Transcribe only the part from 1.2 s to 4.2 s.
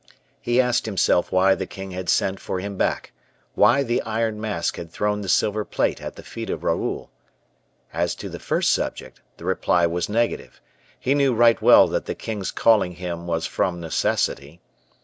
why the king had sent for him back; why the